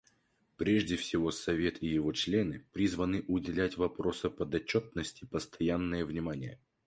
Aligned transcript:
Прежде 0.57 0.95
всего 0.95 1.29
Совет 1.29 1.83
и 1.83 1.87
его 1.87 2.11
члены 2.11 2.65
призваны 2.73 3.23
уделять 3.27 3.77
вопросу 3.77 4.31
подотчетности 4.31 5.25
постоянное 5.27 6.05
внимание. 6.07 6.57